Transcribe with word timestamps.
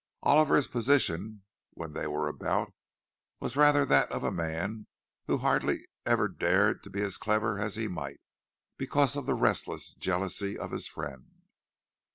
Oliver's 0.23 0.67
position, 0.67 1.43
when 1.73 1.93
they 1.93 2.07
were 2.07 2.27
about, 2.27 2.73
was 3.39 3.55
rather 3.55 3.85
that 3.85 4.11
of 4.11 4.23
the 4.23 4.31
man 4.31 4.87
who 5.27 5.37
hardly 5.37 5.85
ever 6.07 6.27
dared 6.27 6.81
to 6.85 6.89
be 6.89 7.01
as 7.03 7.19
clever 7.19 7.59
as 7.59 7.75
he 7.75 7.87
might, 7.87 8.19
because 8.77 9.15
of 9.15 9.27
the 9.27 9.35
restless 9.35 9.93
jealousy 9.93 10.57
of 10.57 10.71
his 10.71 10.87
friend. 10.87 11.43